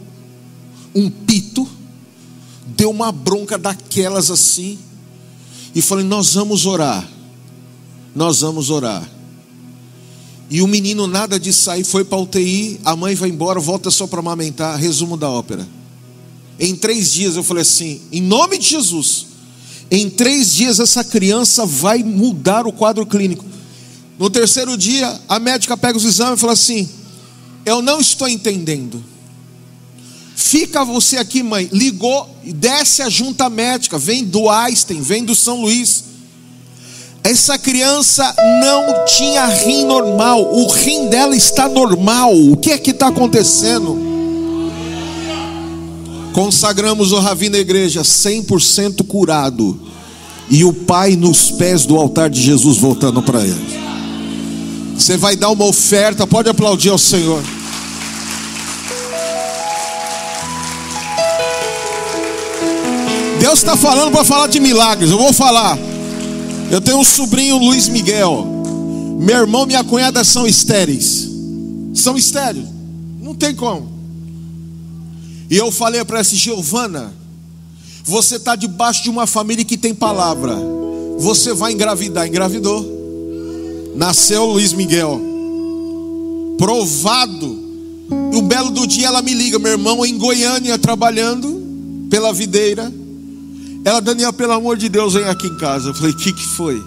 um 0.95 1.11
pito, 1.11 1.69
deu 2.67 2.89
uma 2.89 3.13
bronca 3.13 3.59
daquelas 3.59 4.31
assim, 4.31 4.79
e 5.77 5.83
falei: 5.83 6.07
Nós 6.07 6.33
vamos 6.33 6.65
orar, 6.65 7.07
nós 8.15 8.41
vamos 8.41 8.71
orar. 8.71 9.07
E 10.49 10.63
o 10.63 10.67
menino, 10.67 11.07
nada 11.07 11.39
de 11.39 11.53
sair, 11.53 11.85
foi 11.85 12.03
para 12.03 12.17
a 12.17 12.23
UTI. 12.23 12.81
A 12.83 12.97
mãe 12.97 13.15
vai 13.15 13.29
embora, 13.29 13.61
volta 13.61 13.91
só 13.91 14.07
para 14.07 14.21
amamentar. 14.21 14.79
Resumo 14.79 15.19
da 15.19 15.29
ópera. 15.29 15.69
Em 16.59 16.75
três 16.75 17.13
dias 17.13 17.37
eu 17.37 17.43
falei 17.43 17.61
assim: 17.61 18.01
em 18.11 18.23
nome 18.23 18.57
de 18.57 18.71
Jesus, 18.71 19.27
em 19.91 20.09
três 20.09 20.55
dias 20.55 20.81
essa 20.81 21.05
criança 21.05 21.67
vai 21.67 22.03
mudar 22.03 22.67
o 22.67 22.73
quadro 22.73 23.05
clínico. 23.05 23.45
No 24.19 24.31
terceiro 24.31 24.79
dia, 24.79 25.21
a 25.29 25.39
médica 25.39 25.77
pega 25.77 25.99
os 25.99 26.07
exames 26.07 26.39
e 26.39 26.41
fala 26.41 26.55
assim: 26.55 26.89
Eu 27.67 27.83
não 27.83 28.01
estou 28.01 28.27
entendendo. 28.27 29.05
Fica 30.39 30.85
você 30.85 31.17
aqui, 31.17 31.43
mãe. 31.43 31.67
Ligou, 31.73 32.29
desce 32.45 33.01
a 33.01 33.09
junta 33.09 33.49
médica, 33.49 33.99
vem 33.99 34.23
do 34.23 34.51
Einstein, 34.51 35.01
vem 35.01 35.25
do 35.25 35.35
São 35.35 35.63
Luís. 35.63 36.05
Essa 37.25 37.59
criança 37.59 38.37
não 38.61 39.07
tinha 39.07 39.47
rim 39.47 39.87
normal, 39.87 40.55
o 40.55 40.69
rim 40.69 41.09
dela 41.09 41.35
está 41.35 41.67
normal. 41.71 42.37
O 42.37 42.55
que 42.59 42.71
é 42.71 42.77
que 42.77 42.91
está 42.91 43.09
acontecendo? 43.09 43.99
Consagramos 46.35 47.13
o 47.13 47.19
Ravi 47.19 47.49
na 47.49 47.59
igreja, 47.59 48.03
100% 48.03 49.07
curado. 49.07 49.81
E 50.51 50.65
o 50.65 50.73
pai 50.73 51.17
nos 51.17 51.51
pés 51.51 51.87
do 51.87 51.97
altar 51.97 52.29
de 52.29 52.43
Jesus 52.43 52.77
voltando 52.77 53.23
para 53.23 53.41
ele. 53.41 53.81
Você 54.97 55.17
vai 55.17 55.35
dar 55.35 55.49
uma 55.49 55.65
oferta, 55.65 56.27
pode 56.27 56.51
aplaudir 56.51 56.91
ao 56.91 56.99
Senhor. 56.99 57.43
Deus 63.47 63.61
está 63.61 63.77
falando 63.77 64.11
para 64.11 64.25
falar 64.25 64.49
de 64.49 64.59
milagres. 64.59 65.09
Eu 65.09 65.19
vou 65.19 65.33
falar. 65.33 65.79
Eu 66.69 66.81
tenho 66.81 66.99
um 66.99 67.05
sobrinho, 67.05 67.57
Luiz 67.59 67.89
Miguel. 67.89 68.45
Meu 69.21 69.37
irmão 69.37 69.63
e 69.63 69.67
minha 69.69 69.85
cunhada 69.85 70.25
são 70.25 70.49
estéreis. 70.49 71.29
São 71.95 72.17
estéreis. 72.17 72.67
Não 73.23 73.37
tem 73.37 73.55
como. 73.55 73.89
E 75.49 75.57
eu 75.57 75.71
falei 75.71 76.05
para 76.05 76.19
essa 76.19 76.35
Giovana: 76.35 77.15
Você 78.03 78.35
está 78.35 78.57
debaixo 78.57 79.05
de 79.05 79.11
uma 79.11 79.29
família 79.29 79.65
que 79.65 79.79
tem 79.79 79.95
palavra. 79.95 80.57
Você 81.17 81.55
vai 81.55 81.71
engravidar. 81.71 82.27
Engravidou 82.27 82.85
nasceu 83.95 84.45
Luiz 84.45 84.73
Miguel. 84.73 85.21
Provado. 86.59 87.65
E 88.33 88.37
um 88.37 88.43
belo 88.43 88.71
do 88.71 88.89
dia 88.89 89.07
ela 89.07 89.23
me 89.23 89.33
liga, 89.33 89.57
meu 89.61 89.71
irmão 89.71 90.05
em 90.05 90.19
Goiânia 90.19 90.77
trabalhando 90.77 92.09
pela 92.11 92.33
videira. 92.33 92.93
Ela, 93.87 94.01
Daniel, 94.01 94.33
pelo 94.33 94.53
amor 94.53 94.77
de 94.77 94.89
Deus, 94.89 95.15
vem 95.15 95.23
aqui 95.27 95.47
em 95.47 95.57
casa. 95.57 95.91
Eu 95.91 95.95
falei, 95.95 96.11
o 96.11 96.17
que, 96.17 96.33
que 96.33 96.45
foi? 96.45 96.83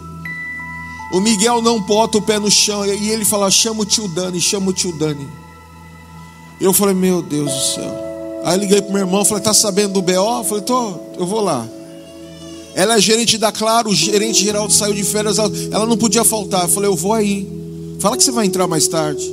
O 1.13 1.21
Miguel 1.21 1.61
não 1.61 1.79
bota 1.79 2.17
o 2.17 2.21
pé 2.21 2.37
no 2.37 2.51
chão. 2.51 2.85
E 2.85 3.09
ele 3.09 3.23
fala, 3.23 3.49
chama 3.49 3.83
o 3.83 3.85
tio 3.85 4.05
Dani, 4.09 4.41
chama 4.41 4.71
o 4.71 4.73
tio 4.73 4.91
Dani. 4.91 5.25
Eu 6.59 6.73
falei, 6.73 6.93
meu 6.93 7.21
Deus 7.21 7.49
do 7.49 7.61
céu. 7.73 8.41
Aí 8.43 8.59
liguei 8.59 8.81
pro 8.81 8.91
meu 8.91 9.03
irmão, 9.03 9.23
falei, 9.23 9.41
tá 9.41 9.53
sabendo 9.53 9.93
do 9.93 10.01
BO? 10.01 10.11
Eu 10.11 10.43
falei, 10.43 10.63
tô, 10.65 10.93
eu 11.17 11.25
vou 11.25 11.39
lá. 11.39 11.65
Ela 12.75 12.95
é 12.95 12.99
gerente 12.99 13.37
da 13.37 13.49
Claro, 13.49 13.89
o 13.91 13.95
gerente 13.95 14.43
geral 14.43 14.69
saiu 14.69 14.93
de 14.93 15.05
férias, 15.05 15.39
ela, 15.39 15.49
ela 15.71 15.85
não 15.85 15.95
podia 15.95 16.25
faltar. 16.25 16.63
Eu 16.63 16.69
falei, 16.69 16.89
eu 16.89 16.97
vou 16.97 17.13
aí. 17.13 17.47
Fala 17.99 18.17
que 18.17 18.23
você 18.25 18.31
vai 18.31 18.45
entrar 18.45 18.67
mais 18.67 18.89
tarde. 18.89 19.23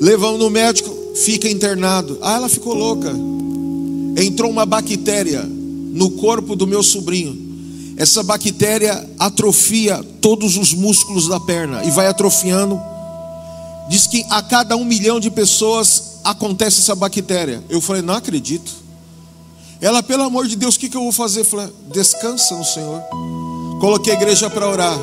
Levamos 0.00 0.38
no 0.38 0.48
médico, 0.48 0.96
fica 1.16 1.48
internado. 1.48 2.20
Ah, 2.22 2.36
ela 2.36 2.48
ficou 2.48 2.72
louca. 2.72 3.12
Entrou 4.16 4.48
uma 4.48 4.64
bactéria 4.64 5.58
no 5.92 6.10
corpo 6.12 6.56
do 6.56 6.66
meu 6.66 6.82
sobrinho. 6.82 7.50
Essa 7.96 8.22
bactéria 8.22 9.08
atrofia 9.18 10.02
todos 10.20 10.56
os 10.56 10.72
músculos 10.72 11.28
da 11.28 11.38
perna 11.38 11.84
e 11.84 11.90
vai 11.90 12.06
atrofiando. 12.06 12.80
Diz 13.88 14.06
que 14.06 14.24
a 14.30 14.42
cada 14.42 14.76
um 14.76 14.84
milhão 14.84 15.20
de 15.20 15.30
pessoas 15.30 16.20
acontece 16.24 16.80
essa 16.80 16.94
bactéria. 16.94 17.62
Eu 17.68 17.80
falei, 17.80 18.02
não 18.02 18.14
acredito. 18.14 18.72
Ela, 19.80 20.02
pelo 20.02 20.22
amor 20.22 20.46
de 20.46 20.56
Deus, 20.56 20.76
o 20.76 20.78
que, 20.78 20.88
que 20.88 20.96
eu 20.96 21.02
vou 21.02 21.12
fazer? 21.12 21.44
Falei, 21.44 21.68
descansa 21.92 22.56
no 22.56 22.64
Senhor. 22.64 23.02
Coloquei 23.80 24.12
a 24.12 24.16
igreja 24.16 24.48
para 24.48 24.68
orar. 24.68 24.98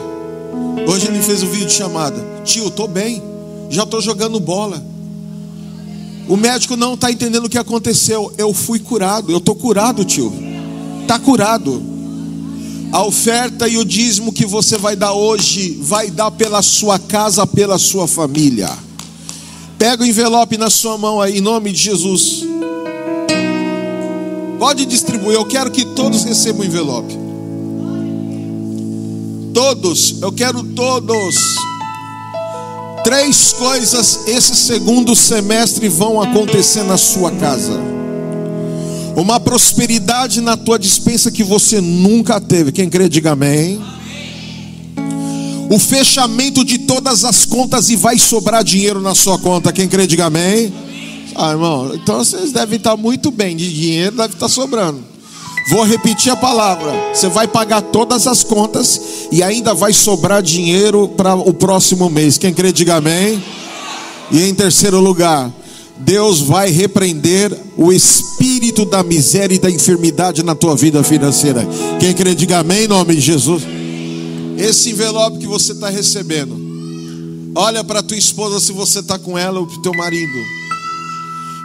Hoje 0.87 1.07
ele 1.07 1.21
fez 1.21 1.43
um 1.43 1.49
vídeo 1.49 1.67
de 1.67 1.73
chamada. 1.73 2.23
Tio, 2.45 2.67
estou 2.67 2.87
bem. 2.87 3.21
Já 3.69 3.83
estou 3.83 4.01
jogando 4.01 4.39
bola. 4.39 4.83
O 6.27 6.37
médico 6.37 6.75
não 6.75 6.93
está 6.93 7.11
entendendo 7.11 7.45
o 7.45 7.49
que 7.49 7.57
aconteceu. 7.57 8.31
Eu 8.37 8.53
fui 8.53 8.79
curado. 8.79 9.31
Eu 9.31 9.39
estou 9.39 9.55
curado, 9.55 10.05
tio. 10.05 10.46
Está 11.07 11.17
curado. 11.17 11.81
A 12.91 13.01
oferta 13.05 13.65
e 13.65 13.77
o 13.77 13.85
dízimo 13.85 14.33
que 14.33 14.45
você 14.45 14.77
vai 14.77 14.93
dar 14.93 15.13
hoje, 15.13 15.79
vai 15.81 16.11
dar 16.11 16.29
pela 16.31 16.61
sua 16.61 16.99
casa, 16.99 17.47
pela 17.47 17.77
sua 17.77 18.09
família. 18.09 18.69
Pega 19.79 20.03
o 20.03 20.05
envelope 20.05 20.57
na 20.57 20.69
sua 20.69 20.97
mão 20.97 21.21
aí, 21.21 21.37
em 21.37 21.41
nome 21.41 21.71
de 21.71 21.81
Jesus. 21.81 22.43
Pode 24.59 24.85
distribuir, 24.85 25.35
eu 25.35 25.45
quero 25.45 25.71
que 25.71 25.85
todos 25.85 26.25
recebam 26.25 26.63
o 26.63 26.65
envelope. 26.65 27.17
Todos, 29.53 30.21
eu 30.21 30.33
quero 30.33 30.61
todos. 30.61 31.35
Três 33.05 33.53
coisas 33.53 34.27
esse 34.27 34.53
segundo 34.57 35.15
semestre 35.15 35.87
vão 35.87 36.21
acontecer 36.21 36.83
na 36.83 36.97
sua 36.97 37.31
casa 37.31 37.96
uma 39.21 39.39
prosperidade 39.39 40.41
na 40.41 40.55
tua 40.55 40.77
dispensa 40.77 41.31
que 41.31 41.43
você 41.43 41.81
nunca 41.81 42.39
teve. 42.39 42.71
Quem 42.71 42.87
crê, 42.87 43.09
diga 43.09 43.31
amém. 43.31 43.81
O 45.71 45.79
fechamento 45.79 46.63
de 46.63 46.77
todas 46.77 47.25
as 47.25 47.43
contas 47.43 47.89
e 47.89 47.95
vai 47.95 48.19
sobrar 48.19 48.63
dinheiro 48.63 49.01
na 49.01 49.15
sua 49.15 49.39
conta. 49.39 49.73
Quem 49.73 49.87
crê, 49.87 50.05
diga 50.05 50.27
amém. 50.27 50.71
Ah, 51.35 51.49
irmão, 51.49 51.95
então 51.95 52.19
vocês 52.19 52.51
devem 52.51 52.77
estar 52.77 52.95
muito 52.95 53.31
bem 53.31 53.57
de 53.57 53.73
dinheiro, 53.73 54.15
deve 54.15 54.35
estar 54.35 54.49
sobrando. 54.49 55.03
Vou 55.71 55.83
repetir 55.83 56.31
a 56.31 56.35
palavra. 56.35 56.93
Você 57.11 57.27
vai 57.27 57.47
pagar 57.47 57.81
todas 57.81 58.27
as 58.27 58.43
contas 58.43 59.01
e 59.31 59.41
ainda 59.41 59.73
vai 59.73 59.93
sobrar 59.93 60.43
dinheiro 60.43 61.07
para 61.07 61.35
o 61.35 61.53
próximo 61.55 62.07
mês. 62.07 62.37
Quem 62.37 62.53
crê, 62.53 62.71
diga 62.71 62.97
amém. 62.97 63.43
E 64.31 64.43
em 64.43 64.53
terceiro 64.53 64.99
lugar, 64.99 65.51
Deus 65.99 66.41
vai 66.41 66.69
repreender 66.69 67.57
o 67.75 67.91
espírito 67.91 68.85
da 68.85 69.03
miséria 69.03 69.55
e 69.55 69.59
da 69.59 69.69
enfermidade 69.69 70.43
na 70.43 70.53
tua 70.53 70.75
vida 70.75 71.03
financeira. 71.03 71.65
Quem 71.99 72.13
crê, 72.13 72.35
diga 72.35 72.59
amém 72.59 72.83
em 72.83 72.87
nome 72.87 73.15
de 73.15 73.21
Jesus. 73.21 73.63
Esse 74.57 74.91
envelope 74.91 75.39
que 75.39 75.47
você 75.47 75.71
está 75.71 75.89
recebendo, 75.89 76.55
olha 77.55 77.83
para 77.83 78.03
tua 78.03 78.17
esposa 78.17 78.59
se 78.59 78.71
você 78.71 78.99
está 78.99 79.17
com 79.17 79.37
ela 79.37 79.59
ou 79.59 79.67
para 79.67 79.77
o 79.77 79.81
teu 79.81 79.93
marido, 79.95 80.37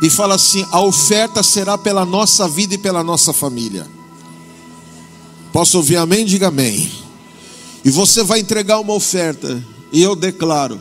e 0.02 0.10
fala 0.10 0.34
assim: 0.34 0.64
a 0.70 0.80
oferta 0.80 1.42
será 1.42 1.76
pela 1.78 2.04
nossa 2.04 2.48
vida 2.48 2.74
e 2.74 2.78
pela 2.78 3.04
nossa 3.04 3.32
família. 3.32 3.86
Posso 5.52 5.76
ouvir 5.76 5.96
amém? 5.96 6.24
Diga 6.24 6.48
amém. 6.48 6.90
E 7.84 7.90
você 7.90 8.22
vai 8.22 8.40
entregar 8.40 8.80
uma 8.80 8.94
oferta, 8.94 9.62
e 9.92 10.02
eu 10.02 10.16
declaro, 10.16 10.80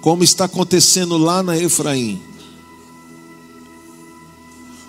como 0.00 0.22
está 0.22 0.44
acontecendo 0.44 1.16
lá 1.18 1.42
na 1.42 1.56
Efraim 1.56 2.20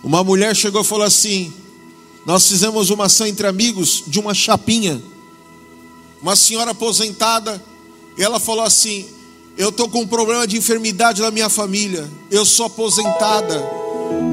uma 0.03 0.21
mulher 0.21 0.53
chegou 0.53 0.81
e 0.81 0.83
falou 0.85 1.05
assim: 1.05 1.51
Nós 2.25 2.45
fizemos 2.45 2.89
uma 2.89 3.05
ação 3.05 3.25
entre 3.25 3.47
amigos 3.47 4.03
de 4.05 4.19
uma 4.19 4.33
chapinha. 4.33 5.01
Uma 6.21 6.35
senhora 6.35 6.71
aposentada, 6.71 7.63
ela 8.17 8.37
falou 8.37 8.65
assim: 8.65 9.05
Eu 9.57 9.69
estou 9.69 9.87
com 9.87 10.01
um 10.01 10.07
problema 10.07 10.45
de 10.45 10.57
enfermidade 10.57 11.21
na 11.21 11.31
minha 11.31 11.47
família. 11.47 12.09
Eu 12.29 12.45
sou 12.45 12.65
aposentada. 12.65 13.63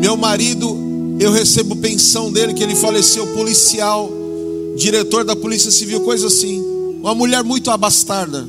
Meu 0.01 0.17
marido, 0.17 0.77
eu 1.21 1.31
recebo 1.31 1.77
pensão 1.77 2.33
dele, 2.33 2.53
que 2.53 2.65
ele 2.65 2.75
faleceu, 2.75 3.29
policial, 3.29 4.11
diretor 4.77 5.25
da 5.25 5.37
Polícia 5.37 5.71
Civil, 5.71 6.01
coisa 6.01 6.27
assim. 6.27 6.61
Uma 7.01 7.15
mulher 7.15 7.45
muito 7.45 7.71
abastarda. 7.71 8.49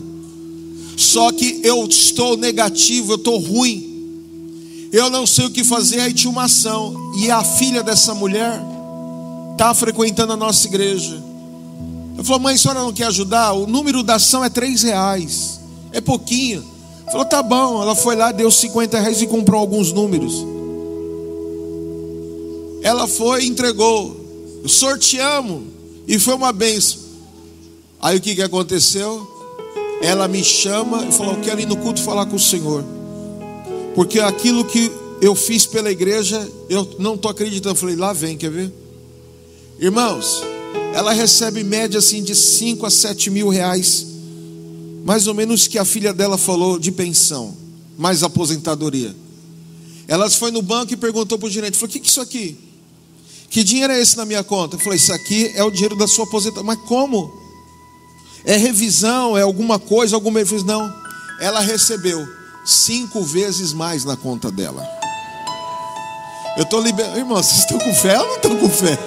Só 0.98 1.32
que 1.32 1.62
eu 1.64 1.86
estou 1.86 2.36
negativo, 2.36 3.14
eu 3.14 3.18
estou 3.18 3.38
ruim 3.38 3.91
eu 4.92 5.10
não 5.10 5.26
sei 5.26 5.46
o 5.46 5.50
que 5.50 5.64
fazer, 5.64 6.02
aí 6.02 6.14
tinha 6.14 6.30
uma 6.30 6.44
ação. 6.44 7.14
E 7.18 7.32
a 7.32 7.44
filha 7.44 7.82
dessa 7.82 8.14
mulher 8.14 8.62
está 9.54 9.74
frequentando 9.74 10.34
a 10.34 10.38
nossa 10.38 10.68
igreja. 10.68 11.22
Eu 12.18 12.24
falei, 12.24 12.42
mãe, 12.42 12.56
a 12.56 12.58
senhora 12.58 12.82
não 12.82 12.92
quer 12.92 13.06
ajudar? 13.06 13.54
O 13.54 13.66
número 13.66 14.04
da 14.04 14.16
ação 14.16 14.44
é 14.44 14.50
três 14.50 14.84
reais. 14.84 15.62
É 15.94 16.02
pouquinho. 16.02 16.64
Falou, 17.06 17.26
tá 17.26 17.42
bom. 17.42 17.82
Ela 17.82 17.96
foi 17.96 18.16
lá, 18.16 18.32
deu 18.32 18.52
50 18.52 19.00
reais 19.00 19.22
e 19.22 19.28
comprou 19.28 19.60
alguns 19.62 19.94
números. 19.94 20.34
Ela 22.84 23.08
foi 23.08 23.46
e 23.46 23.48
entregou. 23.48 24.20
Sorteamos. 24.68 25.64
E 26.08 26.20
foi 26.20 26.34
uma 26.34 26.52
benção. 26.52 27.00
Aí 28.02 28.18
o 28.18 28.22
que, 28.22 28.36
que 28.36 28.42
aconteceu? 28.42 29.28
Ela 30.02 30.28
me 30.28 30.44
chama 30.44 31.06
e 31.06 31.12
falou: 31.12 31.36
Eu 31.36 31.42
quero 31.42 31.62
ir 31.62 31.68
no 31.68 31.78
culto 31.78 32.02
falar 32.02 32.26
com 32.26 32.36
o 32.36 32.40
Senhor. 32.40 32.84
Porque 33.96 34.20
aquilo 34.20 34.64
que 34.66 34.92
eu 35.22 35.36
fiz 35.36 35.66
pela 35.66 35.92
igreja, 35.92 36.50
eu 36.70 36.96
não 36.98 37.16
estou 37.16 37.30
acreditando. 37.30 37.76
falei, 37.76 37.96
lá 37.96 38.14
vem, 38.14 38.38
quer 38.38 38.50
ver? 38.50 38.72
Irmãos, 39.80 40.42
ela 40.94 41.14
recebe 41.14 41.64
média 41.64 42.00
assim 42.00 42.24
de 42.24 42.36
5 42.36 42.86
a 42.86 42.90
7 42.90 43.30
mil 43.30 43.50
reais, 43.50 44.08
mais 45.04 45.28
ou 45.28 45.34
menos 45.34 45.68
que 45.68 45.78
a 45.78 45.86
filha 45.86 46.14
dela 46.14 46.38
falou 46.38 46.80
de 46.80 46.92
pensão, 46.92 47.56
mais 47.98 48.24
aposentadoria. 48.24 49.16
Ela 50.08 50.30
foi 50.30 50.52
no 50.52 50.62
banco 50.62 50.94
e 50.94 50.98
perguntou 50.98 51.38
para 51.38 51.48
o 51.48 51.52
gerente: 51.52 51.78
falou, 51.78 51.90
o 51.90 51.92
que 51.92 52.00
é 52.00 52.02
isso 52.02 52.22
aqui? 52.22 52.58
Que 53.50 53.64
dinheiro 53.64 53.92
é 53.92 54.02
esse 54.02 54.16
na 54.18 54.26
minha 54.26 54.44
conta? 54.44 54.76
Eu 54.76 54.80
falei, 54.80 54.98
isso 54.98 55.14
aqui 55.14 55.52
é 55.56 55.64
o 55.64 55.70
dinheiro 55.70 55.96
da 55.96 56.08
sua 56.08 56.26
aposentadoria. 56.26 56.76
Mas 56.76 56.88
como? 56.88 57.40
É 58.44 58.58
revisão, 58.58 59.38
é 59.38 59.42
alguma 59.42 59.78
coisa, 59.78 60.16
alguma 60.16 60.40
revisão? 60.40 60.66
Não. 60.66 61.02
Ela 61.40 61.60
recebeu 61.60 62.41
cinco 62.64 63.24
vezes 63.24 63.74
mais 63.74 64.06
na 64.06 64.16
conta 64.16 64.52
dela. 64.52 64.88
Eu 66.58 66.64
estou 66.64 66.82
liberando. 66.82 67.18
Irmão, 67.18 67.38
vocês 67.38 67.60
estão 67.60 67.80
com 67.80 67.94
fé 67.94 68.20
ou 68.20 68.28
não 68.28 68.36
estão 68.36 68.58
com 68.58 68.70
fé? 68.70 68.98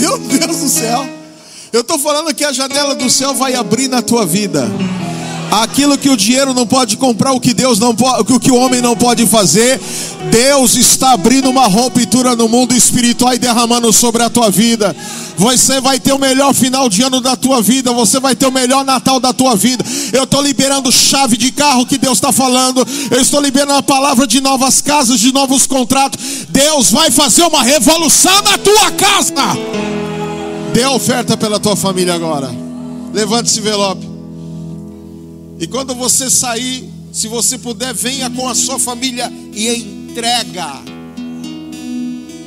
Meu 0.00 0.18
Deus 0.18 0.58
do 0.58 0.68
céu. 0.68 1.08
Eu 1.72 1.80
estou 1.80 1.98
falando 1.98 2.34
que 2.34 2.44
a 2.44 2.52
janela 2.52 2.94
do 2.94 3.08
céu 3.08 3.34
vai 3.34 3.54
abrir 3.54 3.88
na 3.88 4.02
tua 4.02 4.26
vida. 4.26 4.68
Aquilo 5.62 5.96
que 5.96 6.10
o 6.10 6.16
dinheiro 6.16 6.52
não 6.52 6.66
pode 6.66 6.96
comprar, 6.96 7.30
o 7.30 7.38
que 7.38 7.54
Deus 7.54 7.78
não 7.78 7.94
pode, 7.94 8.32
o 8.32 8.40
que 8.40 8.50
o 8.50 8.56
homem 8.56 8.80
não 8.80 8.96
pode 8.96 9.24
fazer, 9.24 9.80
Deus 10.28 10.74
está 10.74 11.12
abrindo 11.12 11.48
uma 11.48 11.68
ruptura 11.68 12.34
no 12.34 12.48
mundo 12.48 12.74
espiritual 12.74 13.34
e 13.34 13.38
derramando 13.38 13.92
sobre 13.92 14.24
a 14.24 14.28
tua 14.28 14.50
vida. 14.50 14.96
Você 15.36 15.80
vai 15.80 16.00
ter 16.00 16.12
o 16.12 16.18
melhor 16.18 16.52
final 16.52 16.88
de 16.88 17.02
ano 17.02 17.20
da 17.20 17.36
tua 17.36 17.62
vida, 17.62 17.92
você 17.92 18.18
vai 18.18 18.34
ter 18.34 18.46
o 18.46 18.50
melhor 18.50 18.84
Natal 18.84 19.20
da 19.20 19.32
tua 19.32 19.54
vida. 19.54 19.84
Eu 20.12 20.24
estou 20.24 20.42
liberando 20.42 20.90
chave 20.90 21.36
de 21.36 21.52
carro 21.52 21.86
que 21.86 21.98
Deus 21.98 22.18
está 22.18 22.32
falando, 22.32 22.84
eu 23.08 23.20
estou 23.20 23.40
liberando 23.40 23.74
a 23.74 23.82
palavra 23.82 24.26
de 24.26 24.40
novas 24.40 24.80
casas, 24.80 25.20
de 25.20 25.32
novos 25.32 25.68
contratos. 25.68 26.20
Deus 26.48 26.90
vai 26.90 27.12
fazer 27.12 27.44
uma 27.44 27.62
revolução 27.62 28.42
na 28.42 28.58
tua 28.58 28.90
casa. 28.90 29.34
Dê 30.72 30.84
oferta 30.86 31.36
pela 31.36 31.60
tua 31.60 31.76
família 31.76 32.12
agora. 32.12 32.52
Levante 33.12 33.48
esse 33.48 33.60
envelope. 33.60 34.13
E 35.58 35.66
quando 35.66 35.94
você 35.94 36.28
sair, 36.28 36.88
se 37.12 37.28
você 37.28 37.56
puder, 37.56 37.94
venha 37.94 38.28
com 38.30 38.48
a 38.48 38.54
sua 38.54 38.78
família 38.78 39.32
e 39.52 39.68
entrega. 39.68 40.82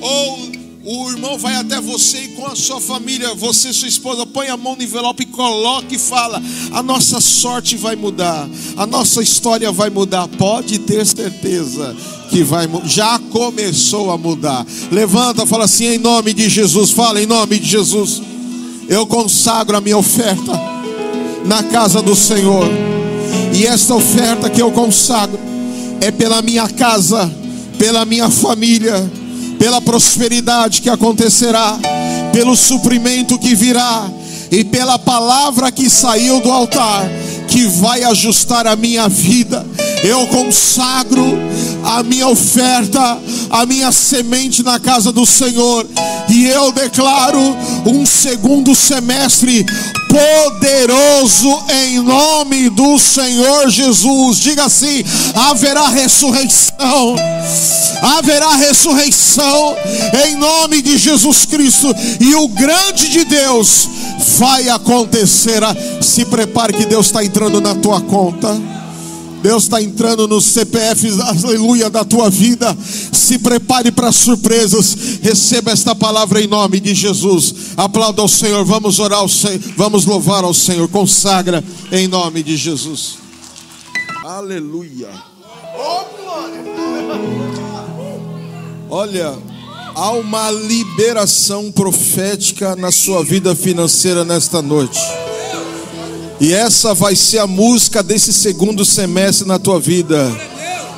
Ou 0.01 0.57
o 0.89 1.09
irmão 1.09 1.37
vai 1.37 1.53
até 1.55 1.81
você 1.81 2.17
e 2.17 2.27
com 2.29 2.45
a 2.45 2.55
sua 2.55 2.79
família, 2.79 3.33
você 3.33 3.73
sua 3.73 3.89
esposa, 3.89 4.25
põe 4.25 4.47
a 4.47 4.55
mão 4.55 4.73
no 4.73 4.81
envelope 4.81 5.23
e 5.23 5.25
coloca 5.25 5.93
e 5.93 5.97
fala: 5.97 6.41
a 6.71 6.81
nossa 6.81 7.19
sorte 7.19 7.75
vai 7.75 7.97
mudar, 7.97 8.47
a 8.77 8.85
nossa 8.85 9.21
história 9.21 9.69
vai 9.69 9.89
mudar. 9.89 10.29
Pode 10.29 10.79
ter 10.79 11.05
certeza 11.05 11.93
que 12.29 12.41
vai 12.41 12.69
já 12.85 13.19
começou 13.19 14.11
a 14.11 14.17
mudar. 14.17 14.65
Levanta, 14.89 15.45
fala 15.45 15.65
assim 15.65 15.87
em 15.87 15.97
nome 15.97 16.33
de 16.33 16.47
Jesus, 16.47 16.91
fala 16.91 17.21
em 17.21 17.25
nome 17.25 17.59
de 17.59 17.67
Jesus. 17.67 18.21
Eu 18.87 19.05
consagro 19.05 19.75
a 19.75 19.81
minha 19.81 19.97
oferta 19.97 20.53
na 21.45 21.63
casa 21.63 22.01
do 22.01 22.15
Senhor. 22.15 22.86
E 23.57 23.65
esta 23.65 23.95
oferta 23.95 24.51
que 24.51 24.61
eu 24.61 24.71
consagro 24.71 25.39
é 25.99 26.11
pela 26.11 26.43
minha 26.43 26.69
casa, 26.69 27.27
pela 27.79 28.05
minha 28.05 28.29
família, 28.29 29.11
pela 29.57 29.81
prosperidade 29.81 30.79
que 30.79 30.91
acontecerá, 30.91 31.75
pelo 32.31 32.55
suprimento 32.55 33.39
que 33.39 33.55
virá 33.55 34.07
e 34.51 34.63
pela 34.63 34.99
palavra 34.99 35.71
que 35.71 35.89
saiu 35.89 36.39
do 36.39 36.51
altar, 36.51 37.09
que 37.47 37.65
vai 37.65 38.03
ajustar 38.03 38.67
a 38.67 38.75
minha 38.75 39.09
vida. 39.09 39.65
Eu 40.03 40.27
consagro 40.27 41.25
a 41.83 42.03
minha 42.03 42.27
oferta, 42.27 43.17
a 43.49 43.65
minha 43.65 43.91
semente 43.91 44.61
na 44.61 44.79
casa 44.79 45.11
do 45.11 45.25
Senhor, 45.25 45.83
e 46.29 46.45
eu 46.45 46.71
declaro 46.71 47.41
um 47.87 48.05
segundo 48.05 48.75
semestre 48.75 49.65
poderoso 50.07 51.63
em 51.69 51.99
nome 51.99 52.69
do 52.69 52.97
Senhor 52.97 53.69
Jesus. 53.69 54.37
Diga 54.37 54.65
assim: 54.65 55.03
haverá 55.35 55.89
ressurreição, 55.89 57.15
haverá 58.01 58.55
ressurreição 58.55 59.75
em 60.25 60.35
nome 60.35 60.81
de 60.81 60.97
Jesus 60.97 61.45
Cristo, 61.45 61.93
e 62.19 62.35
o 62.35 62.47
grande 62.47 63.09
de 63.09 63.25
Deus 63.25 63.87
vai 64.37 64.69
acontecer. 64.69 65.61
Se 66.01 66.25
prepare 66.25 66.73
que 66.73 66.85
Deus 66.85 67.07
está 67.07 67.23
entrando 67.23 67.61
na 67.61 67.75
tua 67.75 68.01
conta. 68.01 68.77
Deus 69.41 69.63
está 69.63 69.81
entrando 69.81 70.27
nos 70.27 70.45
CPFs, 70.45 71.19
aleluia, 71.19 71.89
da 71.89 72.03
tua 72.03 72.29
vida. 72.29 72.75
Se 73.11 73.37
prepare 73.37 73.91
para 73.91 74.11
surpresas. 74.11 74.97
Receba 75.21 75.71
esta 75.71 75.93
palavra 75.93 76.41
em 76.41 76.47
nome 76.47 76.79
de 76.79 76.93
Jesus. 76.93 77.53
Aplauda 77.77 78.23
ao 78.23 78.27
Senhor. 78.27 78.65
Vamos 78.65 78.97
orar 78.99 79.19
ao 79.19 79.29
Senhor. 79.29 79.59
Vamos 79.77 80.03
louvar 80.03 80.43
ao 80.43 80.53
Senhor. 80.53 80.87
Consagra 80.87 81.63
em 81.91 82.07
nome 82.07 82.41
de 82.41 82.57
Jesus. 82.57 83.19
Aleluia. 84.25 85.09
Olha, 88.89 89.37
há 89.93 90.11
uma 90.11 90.49
liberação 90.49 91.71
profética 91.71 92.75
na 92.75 92.91
sua 92.91 93.23
vida 93.23 93.53
financeira 93.53 94.25
nesta 94.25 94.59
noite. 94.59 94.99
E 96.39 96.53
essa 96.53 96.95
vai 96.95 97.15
ser 97.15 97.39
a 97.39 97.47
música 97.47 98.01
desse 98.01 98.33
segundo 98.33 98.83
semestre 98.83 99.47
na 99.47 99.59
tua 99.59 99.79
vida. 99.79 100.29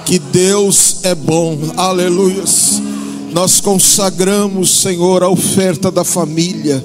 Que 0.05 0.17
Deus 0.17 0.97
é 1.03 1.13
bom, 1.13 1.57
aleluias. 1.75 2.81
Nós 3.31 3.61
consagramos, 3.61 4.81
Senhor, 4.81 5.21
a 5.23 5.29
oferta 5.29 5.91
da 5.91 6.03
família, 6.03 6.83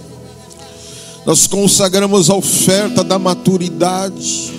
nós 1.24 1.46
consagramos 1.46 2.28
a 2.28 2.34
oferta 2.34 3.02
da 3.02 3.18
maturidade, 3.18 4.52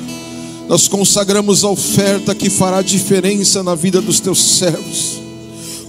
nós 0.67 0.87
consagramos 0.87 1.63
a 1.63 1.69
oferta 1.69 2.33
que 2.33 2.49
fará 2.49 2.81
diferença 2.81 3.61
na 3.61 3.75
vida 3.75 4.01
dos 4.01 4.19
teus 4.19 4.43
servos. 4.57 5.21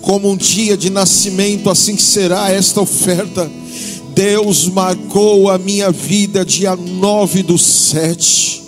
Como 0.03 0.31
um 0.31 0.37
dia 0.37 0.77
de 0.77 0.91
nascimento, 0.91 1.71
assim 1.71 1.97
será 1.97 2.51
esta 2.53 2.81
oferta. 2.81 3.51
Deus 4.15 4.69
marcou 4.69 5.51
a 5.51 5.57
minha 5.57 5.91
vida 5.91 6.45
dia 6.45 6.77
9 6.77 7.43
do 7.43 7.57
7 7.57 8.66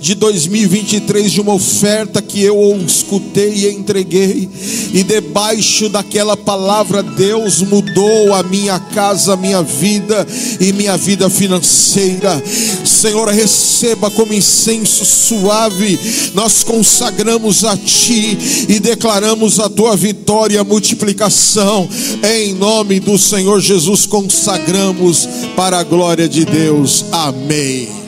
de 0.00 0.14
2023 0.14 1.30
de 1.30 1.40
uma 1.40 1.52
oferta 1.52 2.22
que 2.22 2.42
eu 2.42 2.56
escutei 2.86 3.52
e 3.52 3.70
entreguei, 3.70 4.48
e 4.94 5.02
debaixo 5.02 5.88
daquela 5.90 6.36
palavra 6.36 7.02
Deus 7.02 7.60
mudou 7.60 8.34
a 8.34 8.42
minha 8.42 8.78
casa, 8.78 9.34
a 9.34 9.36
minha 9.36 9.62
vida 9.62 10.26
e 10.58 10.72
minha 10.72 10.96
vida 10.96 11.28
financeira. 11.28 12.42
Senhor, 12.84 13.28
receba 13.28 14.10
como 14.10 14.32
incenso 14.32 15.04
suave, 15.04 15.98
nós 16.34 16.64
consagramos 16.64 17.64
a 17.64 17.76
Ti 17.76 18.38
e 18.68 18.80
declaramos 18.80 19.60
a 19.60 19.68
Tua 19.68 19.96
vitória, 19.96 20.60
a 20.60 20.64
multiplicação, 20.64 21.88
em 22.22 22.54
nome 22.54 23.00
do 23.00 23.18
Senhor 23.18 23.60
Jesus, 23.60 24.06
consagramos 24.06 25.28
para 25.54 25.78
a 25.78 25.84
glória 25.84 26.26
de 26.28 26.44
Deus. 26.46 27.04
Amém. 27.12 27.99